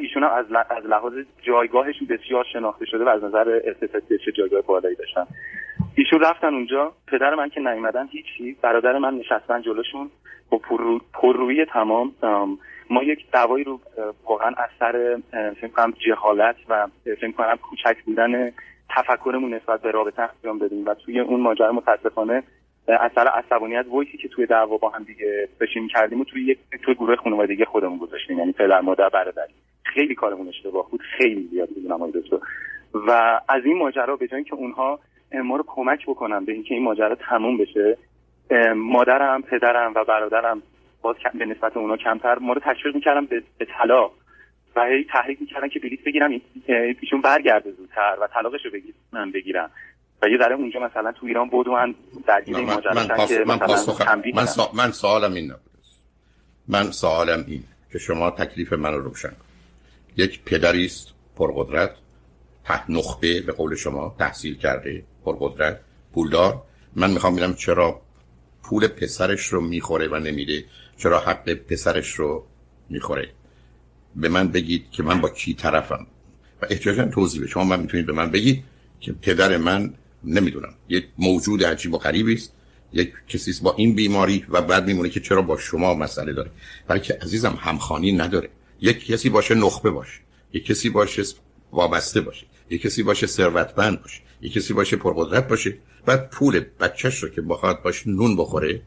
[0.00, 1.12] ایشون هم از, از لحاظ
[1.42, 3.60] جایگاهشون بسیار شناخته شده و از نظر
[4.24, 5.26] چه جایگاه بالایی داشتن.
[5.94, 6.92] ایشون رفتن اونجا.
[7.06, 8.56] پدر من که نیومدن هیچی.
[8.62, 10.10] برادر من نشستن جلوشون
[10.50, 10.60] با
[11.12, 12.12] پررویی تمام.
[12.90, 13.80] ما یک دعوایی رو
[14.24, 15.20] واقعا اثر
[15.60, 18.52] فکر کنم جهالت و فکر کنم کوچک بودن
[18.96, 22.42] تفکرمون نسبت به رابطه انجام بدیم و توی اون ماجرا متاسفانه
[22.88, 26.94] اثر عصبانیت وایسی که توی دعوا با هم دیگه بشیم کردیم و توی یک توی
[26.94, 32.12] گروه خانوادگی خودمون گذاشتیم یعنی پدر مادر برادری خیلی کارمون اشتباه بود خیلی زیاد بود
[32.14, 32.36] دکتر.
[32.94, 34.98] و از این ماجرا به جای که اونها
[35.44, 37.98] ما رو کمک بکنن به اینکه این ماجرا تموم بشه
[38.76, 40.62] مادرم پدرم و برادرم
[41.02, 44.14] باز به نسبت اونا کمتر ما رو تشویق می‌کردن به, به طلاق.
[44.76, 46.30] و هی تحریک می‌کردن که بلیط بگیرم
[47.02, 48.70] ایشون برگرده زودتر و طلاقش رو
[49.12, 49.70] من بگیرم.
[50.22, 51.94] و یه ذره اونجا مثلا تو ایران بود من
[52.26, 53.60] درگیر این ماجرا من, پاس من,
[54.34, 54.70] من, سا...
[54.74, 55.60] من سوالم این نبود.
[56.68, 59.32] من سوالم این که شما تکلیف من رو روشن
[60.16, 61.90] یک پدری است پرقدرت
[62.64, 65.80] ته نخبه به قول شما تحصیل کرده پرقدرت
[66.14, 66.62] پولدار.
[66.96, 68.00] من می‌خوام ببینم چرا
[68.62, 70.64] پول پسرش رو می‌خوره و نمیده.
[70.96, 72.46] چرا حق پسرش رو
[72.90, 73.28] می‌خوره.
[74.16, 76.06] به من بگید که من با کی طرفم.
[76.62, 78.64] و احتیاجا توضیح به شما من می‌تونید به من بگید
[79.00, 80.74] که پدر من نمی‌دونم.
[80.88, 82.52] یک موجود عجیب و غریبی است.
[82.92, 86.50] یک کسی با این بیماری و بعد میمونه که چرا با شما مسئله داره.
[86.88, 88.48] برای که عزیزم همخانی نداره.
[88.80, 90.20] یک کسی باشه نخبه باشه.
[90.52, 91.22] یک کسی باشه
[91.72, 92.46] وابسته باشه.
[92.70, 94.20] یک کسی باشه ثروتمند باشه.
[94.40, 95.78] یک کسی باشه پرقدرت باشه.
[96.06, 98.82] بعد پول بچهش رو که بخواد باش نون بخوره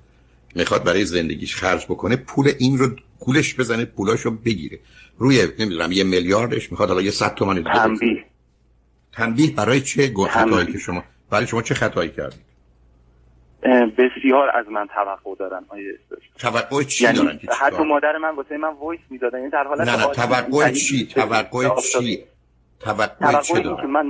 [0.56, 4.80] می‌خواد برای زندگیش خرج بکنه پول این رو گولش بزنه پولاشو بگیره.
[5.18, 8.26] روی نمی‌دونم یه میلیاردش می‌خواد حالا یه صد تومن تنبیه.
[9.14, 12.48] تنبیه برای چه خطایی که شما برای شما چه خطایی کردید؟
[13.98, 15.64] بسیار از من توقع دارن
[16.38, 19.96] توقع چی یعنی دارن حتی مادر من واسه من وایس می‌دادن یعنی در حالت نه
[19.96, 22.24] نه توقع چی؟ توقع چی؟
[22.80, 24.06] توقع چه دارن؟ که من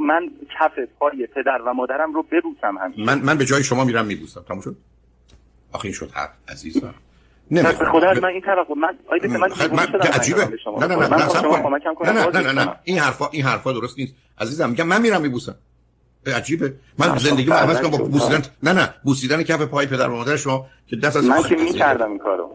[0.00, 4.06] من کف پای پدر و مادرم رو ببوسم همیشه من من به جای شما میرم
[4.06, 4.44] میبوسم.
[4.48, 4.76] تموم شد؟
[5.72, 6.94] آخه این شد حق عزیزم.
[7.52, 9.38] نه خدا از من این توقع من آیده من
[9.72, 10.48] من عجیبه.
[10.80, 14.14] نه نه نه نه نه نه نه این حرفا این حرفا درست نیست.
[14.38, 15.54] عزیزم میگم من میرم میبوسم.
[16.26, 16.74] عجیبه.
[16.98, 18.94] من زندگی رو عوض کنم با بوسیدن نه نه.
[19.04, 22.50] بوسیدن کف پای پدر و مادر شما که دست از من که می‌کردم این کارو.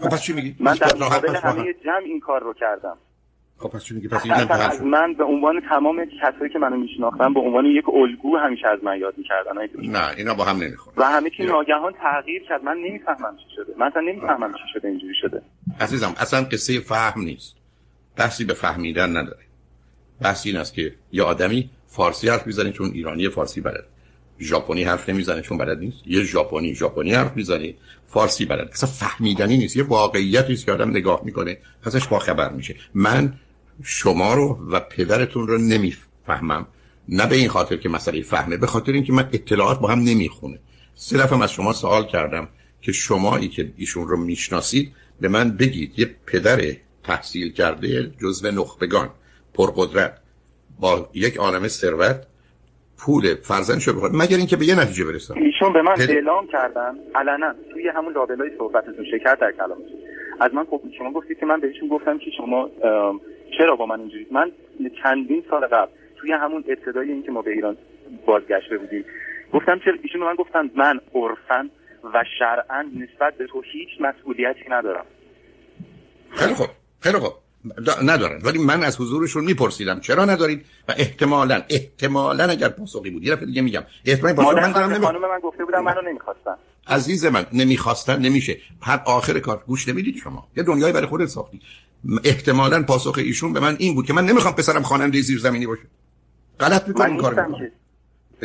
[0.00, 2.96] خب پس چی میگی؟ من در مقابل همه جمع این کار رو کردم.
[3.60, 7.40] خب پس میگی؟ پس این از من به عنوان تمام کسایی که منو میشناختن به
[7.40, 9.52] عنوان یک الگو همیشه از من یاد می‌کردن.
[9.90, 12.64] نه اینا با هم نمی‌خوره و همه چی ناگهان تغییر کرد.
[12.64, 13.74] من نمی‌فهمم چی شده.
[13.78, 15.42] من اصلا نمی‌فهمم چی شده اینجوری شده.
[15.80, 17.56] عزیزم اصلا قصه فهم نیست.
[18.16, 19.42] بحثی به فهمیدن نداره
[20.20, 23.84] بحث این است که یه آدمی فارسی حرف می‌زنه چون ایرانی فارسی بلد.
[24.40, 26.06] ژاپنی حرف نمی‌زنه چون بلد نیست.
[26.06, 27.74] یه ژاپنی ژاپنی حرف می‌زنه
[28.06, 28.68] فارسی بلد.
[28.72, 29.76] اصلا فهمیدنی نیست.
[29.76, 32.74] یه واقعیتی است که آدم نگاه می‌کنه ازش با خبر میشه.
[32.94, 33.32] من
[33.84, 36.66] شما رو و پدرتون رو نمی‌فهمم.
[37.08, 40.58] نه به این خاطر که مسئله فهمه به خاطر اینکه من اطلاعات با هم نمی‌خونه.
[40.94, 42.48] سه دفعه از شما سوال کردم
[42.80, 46.60] که شمایی که ایشون رو می‌شناسید به من بگید یه پدر
[47.04, 49.10] تحصیل کرده جزو نخبگان
[49.54, 50.18] پرقدرت
[50.80, 52.26] با یک عالم ثروت
[52.98, 54.10] پول فرزندشو بخواد.
[54.14, 56.10] مگر اینکه به یه نتیجه برسن ایشون به من پد...
[56.10, 59.90] اعلام کردن علنا توی همون لابلای صحبتتون شکر در کلامش
[60.40, 62.70] از من خب شما گفتید که من بهشون گفتم که شما
[63.58, 64.52] چرا با من اینجوری؟ من
[65.02, 67.76] چندین سال قبل توی همون ابتدای اینکه ما به ایران
[68.26, 69.04] بازگشته بودیم
[69.52, 71.68] گفتم چرا؟ ایشون من گفتن من عرفا
[72.14, 75.04] و شرعا نسبت به تو هیچ مسئولیتی ندارم.
[76.30, 76.66] خیلی خوب
[77.00, 77.32] خیلی خوب.
[78.04, 83.34] ندارن ولی من از حضورشون میپرسیدم چرا ندارید؟ و احتمالا احتمالا اگر پاسخی بود یه
[83.34, 83.82] دفعه دیگه میگم.
[84.06, 85.06] احتمالا پاسخ من دارم نمی...
[85.06, 86.54] خانم من گفته بودم منو نمی‌خواستن.
[86.86, 88.56] عزیز من نمی‌خواستن نمیشه.
[88.82, 90.48] هر آخر کار گوش نمی‌دید شما.
[90.56, 91.60] یه دنیای برای خودت ساختی.
[92.24, 95.82] احتمالا پاسخ ایشون به من این بود که من نمی‌خوام پسرم خواننده زیرزمینی باشه.
[96.60, 97.70] غلط می‌کنم کار می‌کنم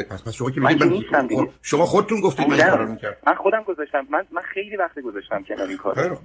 [0.09, 0.75] پس پس شما که من,
[1.11, 3.17] من شما خودتون گفتید من کارو می‌کردم.
[3.27, 4.07] من خودم گذاشتم.
[4.09, 6.17] من من خیلی وقت گذاشتم که این کارو.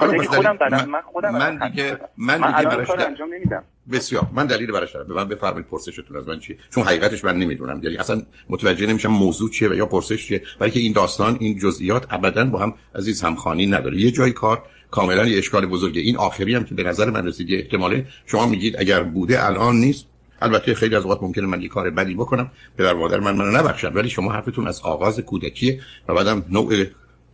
[0.00, 3.62] خیلی خودم بدم من خودم من دیگه من دیگه براش انجام نمیدم.
[3.92, 4.26] بسیار.
[4.32, 5.08] من دلیل براش دارم.
[5.08, 6.58] به من بفرمایید پرسشتون از من چیه.
[6.70, 7.80] چون حقیقتش من نمی‌دونم.
[7.82, 10.42] یعنی اصلا متوجه نمیشم موضوع چیه و یا پرسش چیه.
[10.58, 14.00] برای که این داستان این جزئیات ابدا با هم عزیز همخوانی نداره.
[14.00, 14.62] یه جای کار
[14.96, 16.00] کاملا یه اشکال بزرگه.
[16.00, 20.06] این آخری هم که به نظر من رسید احتماله شما میگید اگر بوده الان نیست.
[20.42, 22.50] البته خیلی از اوقات ممکنه من یه کار بدی بکنم.
[22.78, 26.72] پدر مادر من منو نبخشن ولی شما حرفتون از آغاز کودکیه و بعدم نوع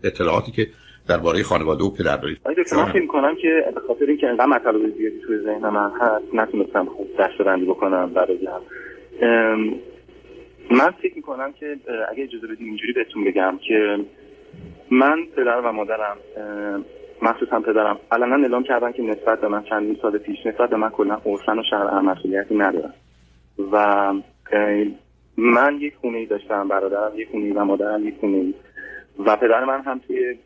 [0.05, 0.67] اطلاعاتی که
[1.09, 2.39] درباره خانواده و پدر دارید.
[2.71, 6.87] شما فکر کنم که به خاطر اینکه انقدر مطالب زیادی توی ذهن من هست نتونستم
[6.97, 8.49] خوب دستبندی بکنم برای
[10.71, 11.77] من فکر می‌کنم که
[12.13, 13.97] اگه اجازه بدید اینجوری بهتون بگم که
[14.91, 16.17] من پدر و مادرم
[17.23, 17.99] مخصوصا پدرم.
[18.13, 21.59] علنا اعلام کردن که نسبت به من چندین سال پیش نسبت به من کلا عرفن
[21.59, 22.93] و شرعا مسئولیتی ندارن
[23.73, 24.15] و
[25.37, 28.55] من یک خونه ای داشتم برادرم یک خونه و مادرم یک خونه ای
[29.27, 30.39] و پدر من هم توی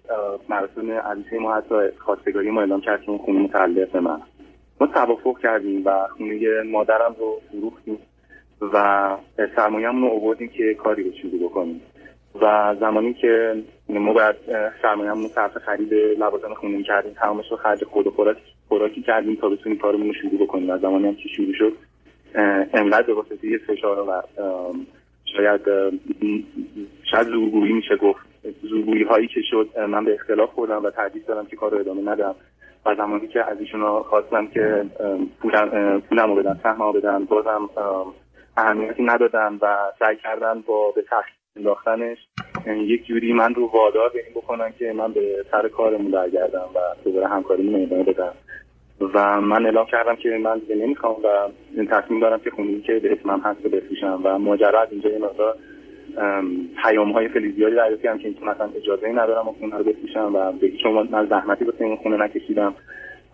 [0.48, 4.20] مراسم عروسی ما حتی خواستگاری ما اعلام کرد که اون خونه متعلق به من.
[4.80, 7.98] ما توافق کردیم و خونه مادرم رو فروختیم
[8.72, 9.08] و
[9.56, 11.80] سرمایه‌مون رو آوردیم که کاری رو شروع بکنیم.
[12.40, 14.36] و زمانی که ما باید
[14.82, 18.34] سرمایه‌مون صرف خرید لوازم خونه کردیم تمامش رو خرج خود و
[18.68, 20.70] خوراکی کردیم تا بتونیم کارمون رو شروع بکنیم.
[20.70, 21.72] و زمانی هم که شروع شد
[22.74, 24.22] انقدر به واسطه فشار و
[25.36, 25.60] شاید
[27.10, 28.20] شاید زورگویی میشه گفت.
[28.62, 32.10] زورگویی هایی که شد من به اختلاف خوردم و تردید دارم که کار رو ادامه
[32.10, 32.34] ندم.
[32.86, 34.86] و زمانی که از ایشون خواستم که
[36.08, 37.70] پولم رو بدن سهم بدن بازم
[38.56, 42.18] اهمیتی ندادن و سعی کردن با به تخت انداختنش.
[42.66, 46.78] یک جوری من رو وادار به این بکنن که من به سر کارمون برگردم و
[47.04, 48.32] دوباره همکاریمون ادامه بدم.
[49.14, 52.98] و من اعلام کردم که من دیگه نمی‌خوام و این تصمیم دارم که خونه که
[52.98, 55.20] به اسمم هست بفروشم و ماجرا از اینجا یه
[56.82, 60.52] پیام های خیلی زیادی دریافتی که این مثلا اجازه ندارم و خونه رو بفروشم و
[60.52, 62.74] به هیچ من زحمتی واسه این خونه نکشیدم.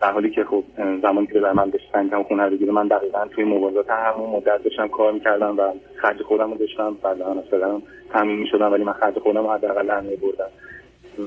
[0.01, 0.63] در حالی که خب
[1.01, 1.81] زمانی که به من بهش
[2.27, 6.51] خونه رو بگیره من دقیقا توی موازات همون مدت داشتم کار می‌کردم و خرج خودم
[6.51, 7.81] رو داشتم از پدرم
[8.13, 10.49] تامین می‌شدم ولی من خرج خودم رو حداقل درمی بردم.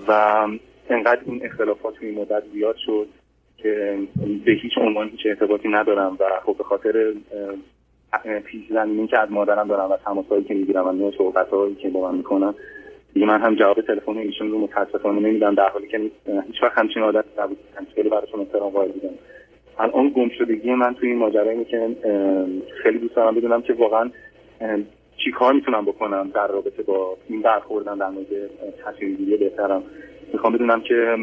[0.08, 0.46] و
[0.90, 3.06] انقدر این اختلافات توی مدت زیاد شد
[3.56, 3.98] که
[4.44, 7.12] به هیچ عنوان هیچ ارتباطی ندارم و خب به خاطر
[8.44, 12.10] پیش زمینی که از مادرم دارم و تماسهایی که می‌گیرم و نوع صحبتهایی که با
[12.10, 12.54] من می‌کنم
[13.14, 15.98] دیگه من هم جواب تلفن ایشون رو متاسفانه نمیدم در حالی که
[16.46, 17.58] هیچ وقت همچین عادت نبود.
[17.94, 19.14] خیلی براشون احترام قائل بودم.
[19.78, 21.96] الان گم شدگی من توی این ماجرا که
[22.82, 24.10] خیلی دوست دارم بدونم که واقعا
[25.24, 28.26] چی کار می‌تونم بکنم در رابطه با این برخوردن در مورد
[28.84, 29.82] تصمیمگیری بهترم.
[30.32, 31.16] می‌خوام بدونم که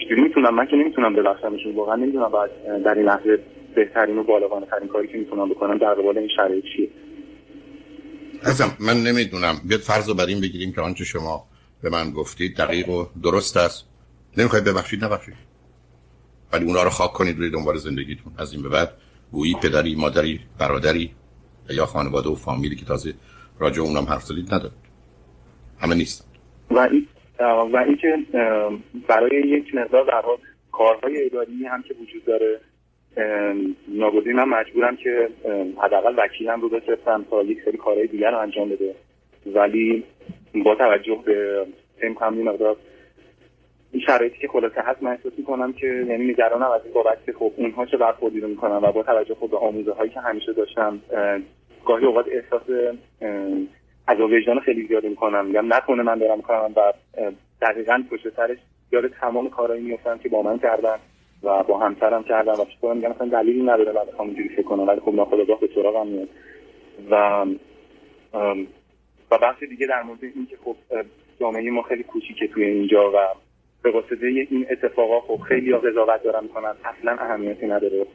[0.00, 1.74] چجوری می‌تونم من که نمی‌تونم ببخشمشون.
[1.74, 3.38] واقعا نمی‌دونم بعد در این لحظه
[3.74, 6.88] بهترین و بالغانه ترین کاری که می‌تونم بکنم در قبال این شرایط چیه.
[8.42, 9.60] ازم من نمی‌دونم.
[9.64, 11.46] بیاد فرض رو بر این بگیریم که آنچه شما
[11.82, 13.84] به من گفتید دقیق و درست است.
[14.36, 15.34] نمی‌خواید ببخشید؟ نبخشید.
[16.52, 18.32] ولی اونا رو خاک کنید روی دنبال زندگیتون.
[18.38, 18.92] از این به بعد
[19.32, 21.14] گویی پدری مادری برادری
[21.70, 23.14] یا خانواده و فامیلی که تازه
[23.58, 24.74] راجع اونم حرف زدید ندارد.
[25.80, 26.24] همه نیستن.
[26.70, 27.06] و این
[27.40, 27.80] و
[29.08, 30.22] برای یک مقدار در
[30.72, 32.60] کارهای اداری هم که وجود داره
[33.88, 35.28] ناگزیر من مجبورم که
[35.82, 38.94] حداقل وکیلم رو بفرستم تا یک سری کارهای دیگر رو انجام بده.
[39.46, 40.04] ولی
[40.64, 41.66] با توجه به
[42.00, 42.76] تیم همین مقدار
[43.92, 47.32] این شرایطی که خلاصه هست من احساس می‌کنم که یعنی نگرانم از این بابت که
[47.32, 50.52] خب اونها چه برخوردی رو می‌کنن و با توجه خب به آموزه هایی که همیشه
[50.52, 51.00] داشتم
[51.84, 52.62] گاهی اوقات احساس
[54.08, 55.46] از وجدان خیلی زیادی می‌کنم.
[55.46, 56.92] میگم نکنه من دارم می‌کنم و
[57.62, 58.58] دقیقا پشت سرش
[58.92, 60.96] یاد تمام کارهایی میفتم که با من کردن.
[61.42, 65.00] و با همسرم کردم و چطور میگم مثلا دلیلی نداره بخوام اینجوری فکر کنم ولی
[65.00, 66.28] خب ناخودآگاه به سراغم میاد.
[67.10, 67.44] و
[69.30, 70.76] و بحث دیگه در مورد این که خب
[71.40, 73.16] جامعه ما خیلی کوچیکه توی اینجا و
[73.82, 76.74] به واسطه این اتفاقا خب خیلی قضاوت دارم می‌کنن.
[76.84, 78.06] اصلا اهمیتی نداره.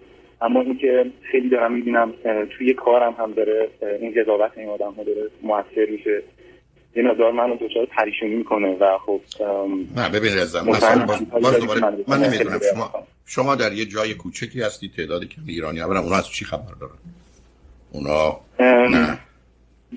[0.41, 2.13] اما اینکه خیلی دارم می‌بینم
[2.57, 3.69] توی کارم هم داره
[4.01, 6.23] این قضاوت این آدم ها داره موثر میشه.
[6.95, 9.21] یه مقدار منو دچار پریشونی می‌کنه و خب
[9.95, 12.59] نه ببین رزم مثلا باز, دوباره من نمی‌دونم.
[12.73, 15.79] شما شما در یه جای کوچکی هستی تعدادی که ایرانی.
[15.79, 16.93] ها اونا از چی خبر دارن؟
[17.91, 18.39] اونا
[18.89, 19.19] نه.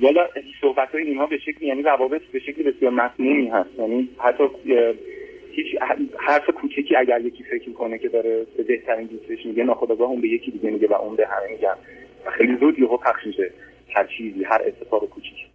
[0.03, 0.27] والا
[0.61, 3.71] صحبت های اینها به شکلی یعنی روابط به شکلی بسیار مسمومی هست.
[3.79, 4.45] یعنی حتی
[5.53, 5.67] هیچ
[6.27, 10.29] حرف کوچکی اگر یکی فکر می‌کنه که داره به بهترین دوستش میگه ناخودآگاه اون به
[10.29, 11.75] یکی دیگه میگه و اون به همه میگن
[12.27, 13.51] و خیلی زود یهو پخش میشه.
[13.97, 15.47] هر چیزی هر اتفاق کوچیکی.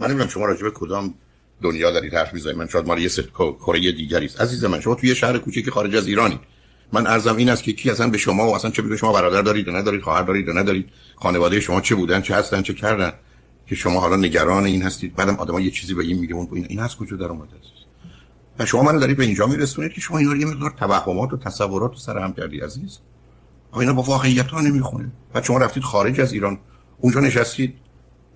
[0.00, 1.14] من نمی‌دونم شما راجع به کدام
[1.62, 2.56] دنیا دارید حرف می‌زنید.
[2.56, 3.08] من شاید مال یه
[3.38, 6.40] کره دیگری است عزیز من شما توی شهر کوچیک خارج از ایرانی.
[6.92, 9.42] من ارزم این است که کی اصلا به شما و اصلا چه به شما برادر
[9.42, 13.12] دارید و ندارید خواهر دارید و ندارید خانواده شما چه بودن چه هستن چه کردن
[13.66, 15.14] که شما حالا نگران این هستید.
[15.14, 17.72] بعدم آدم یه چیزی به این میگه اون این از کجا در اومده است؟
[18.58, 21.90] و شما من دارید به اینجا میرسونید که شما اینا یه مقدار توهمات و تصورات
[21.90, 22.98] رو سر هم کردی عزیز.
[23.74, 25.12] اینا با واقعیت ها نمی‌خونه.
[25.32, 26.58] بعد شما رفتید خارج از ایران
[26.98, 27.74] اونجا نشستید.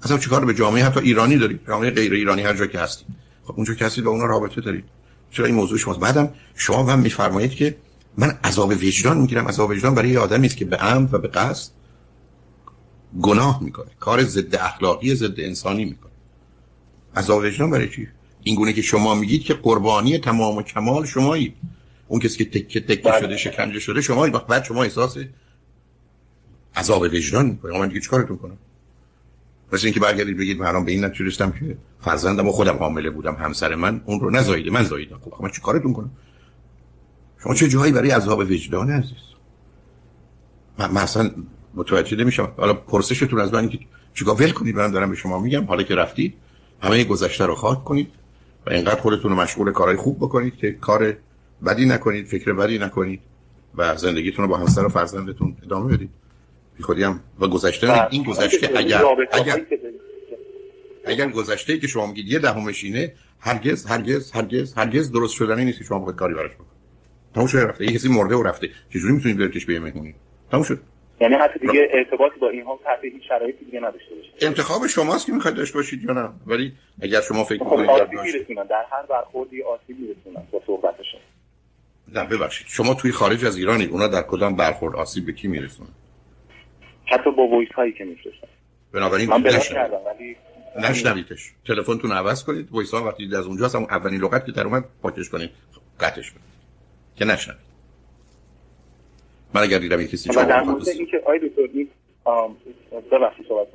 [0.03, 3.07] اصلا چیکار به جامعه حتی ایرانی دارید جامعه غیر ایرانی هر جا که هستید
[3.45, 4.85] خب اونجا که هستید با اونا رابطه دارید
[5.31, 7.77] چرا این موضوع شماست؟ بعدم شما هم میفرمایید که
[8.19, 9.49] من عذاب وجدان می‌گیرم.
[9.49, 11.73] عذاب وجدان برای آدمی است که به عمد و به قصد
[13.23, 13.91] گناه می‌کنه.
[14.01, 16.13] کار ضد اخلاقی ضد انسانی می‌کنه.
[17.17, 18.09] عذاب وجدان برای چی؟
[18.43, 21.55] این گونه که شما میگید که قربانی تمام و کمال شمایید
[22.09, 23.21] اون کسی که تکه تکه بله.
[23.21, 25.17] شده شکنجه شده شمایید بعد شما احساس
[26.77, 28.59] عذاب وجدان می‌کنید من دیگه چیکارتون کنم؟
[29.73, 33.75] مثل اینکه برگردید بگید من به این نتیجه که فرزندم و خودم حامله بودم همسر
[33.75, 36.11] من اون رو نزاییده من زاییدم خب من چی کارتون کنم؟
[37.43, 39.33] شما چه جایی برای عذاب وجدان عزیز؟
[40.79, 41.31] من, من اصلا
[41.75, 42.53] متوجه نمیشم.
[42.57, 43.79] حالا پرسشتون از من که
[44.15, 45.65] چیکار ول کنید من دارم به شما میگم.
[45.65, 46.35] حالا که رفتید
[46.83, 48.09] همه گذشته رو خاک کنید
[48.67, 51.17] و اینقدر خودتون رو مشغول کارهای خوب بکنید که کار
[51.67, 53.21] بدی نکنید فکر بدی نکنید
[53.75, 56.11] و زندگیتون رو با همسر و فرزندتون ادامه بدید.
[56.83, 57.21] بی خودی هم.
[57.41, 58.09] و گذشته بله.
[58.11, 59.61] این گذشته اگر اگر
[61.05, 65.85] اگر گذشته که شما میگید یه دهمشینه هرگز هرگز هرگز هرگز درست شدنی نیست که
[65.85, 66.73] شما بخواید کاری براش بکنید.
[67.35, 67.85] تموم شده رفته.
[67.85, 68.69] یه کسی مرده و رفته.
[68.91, 70.15] چجوری می‌تونید بریدش به مهمونی؟
[70.51, 70.81] تموم شد.
[71.21, 75.27] یعنی حتی دیگه ارتباطی با این ها تحت هیچ شرایطی دیگه نداشته باشه انتخاب شماست
[75.27, 76.29] که می‌خواید داشته باشید یا نه.
[76.47, 78.67] ولی اگر شما فکر خب می‌کنید آسیب میرسونن.
[78.67, 81.21] در هر برخوردی آسیب میرسونن با صحبتشون.
[82.15, 82.67] نه ببخشید.
[82.71, 85.91] شما توی خارج از ایرانید اونا در کدام برخورد آسیب به کی میرسونن؟
[87.13, 88.49] حتی با وایس هایی که میفرستن
[88.93, 90.37] بنابراین من کردم ولی
[90.89, 91.53] نشنویدش.
[91.67, 92.69] تلفنتون عوض کنید.
[92.71, 95.51] وایس ها وقتی از اونجاست همون اولین لغت که در اومد پاکش کنید.
[96.01, 96.45] قطعش کنید.
[97.17, 97.61] که نشنوید.
[99.55, 101.63] من اگر دیدم یه کسی شما در مورد اینکه آی دکتر
[103.13, 103.69] ببخشید صحبت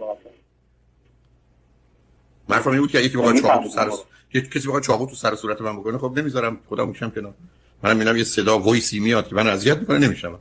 [2.50, 3.98] من این بود که یکی بخواد چاقو تو سر فهمیدم.
[4.34, 6.60] یه کسی بخواد چاقو تو سر صورت من بکنه خب نمی‌ذارم.
[6.66, 7.34] خودم میشم کنار.
[7.84, 10.40] منم می‌بینم یه صدا وایسی میاد که من اذیت می‌کنه نمیشم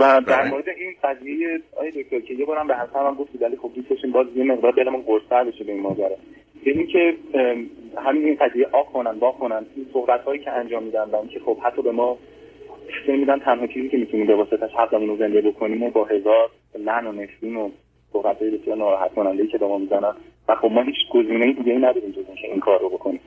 [0.00, 0.50] و در بله.
[0.50, 3.90] مورد این قضیه آی دکتر که یه بارم به حسن هم گفتید ولی خب دوست
[3.90, 6.16] داشتیم باز یه مقدار دلمون گرسنه بشه به این ماجرا.
[6.66, 7.14] یعنی که
[7.96, 11.40] همین این قضیه آ کنن با کنن این صحبت هایی که انجام میدن و اینکه
[11.40, 12.18] خب حتی به ما
[13.08, 17.06] میدن تنها چیزی که می‌تونیم به واسطش حقمون رو زنده بکنیم و با هزار لعن
[17.06, 17.70] و نفرین و
[18.12, 20.14] صحبت های بسیار ناراحت کننده که به ما می‌زنن.
[20.48, 23.20] و خب ما هیچ گزینه دیگه ای نداریم جز اینکه این کار رو بکنیم.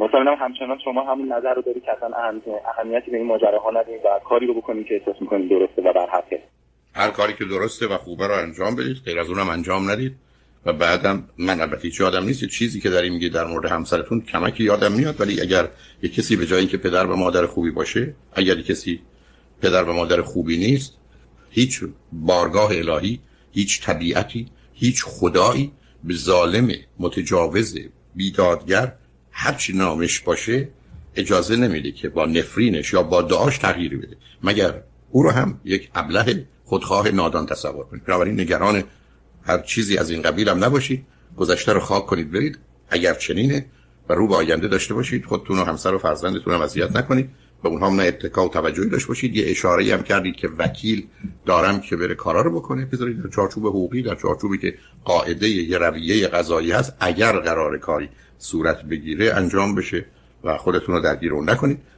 [0.00, 2.42] مثلا همچنان شما همون نظر رو دارید که اصلا اهم-
[2.78, 6.06] اهمیتی به این ماجراها ندیم و کاری رو بکنیم که احساس می‌کنیم درسته و بر
[6.12, 6.42] حقه.
[6.94, 10.16] هر کاری که درسته و خوبه رو انجام بدید غیر از اونم انجام ندید
[10.66, 14.64] و بعدم من البته هیچ یادم نیست چیزی که داریم میگه در مورد همسرتون کمکی
[14.64, 15.68] یادم میاد ولی اگر
[16.02, 19.00] یه کسی به جای اینکه پدر و مادر خوبی باشه اگر کسی
[19.62, 20.98] پدر و مادر خوبی نیست
[21.50, 21.80] هیچ
[22.12, 23.20] بارگاه الهی
[23.52, 25.72] هیچ طبیعتی هیچ خدایی
[26.04, 27.78] به ظالم متجاوز
[28.14, 28.92] بیدادگر
[29.38, 30.68] هرچی نامش باشه
[31.16, 34.16] اجازه نمیده که با نفرینش یا با دعاش تغییری بده.
[34.42, 38.04] مگر او رو هم یک ابله خودخواه نادان تصور کنید.
[38.04, 38.82] بنابراین نگران
[39.42, 41.06] هر چیزی از این قبیل هم نباشید.
[41.36, 42.58] گذشته رو خاک کنید برید.
[42.90, 43.66] اگر چنینه
[44.08, 47.30] و رو به آینده داشته باشید خودتون و همسر و فرزندتون هم اذیت نکنید.
[47.62, 49.36] به اونها هم نه اتکا و توجهی داشته باشید.
[49.36, 51.06] یه اشاره هم کردید که وکیل
[51.46, 52.84] دارم که بره کارا رو بکنه.
[52.84, 56.96] بذارید در چارچوب حقوقی در چارچوبی که قاعده یه رویه قضایی هست.
[57.00, 60.04] اگر قرار کاری صورت بگیره انجام بشه
[60.44, 61.78] و خودتون رو درگیر اون نکنید.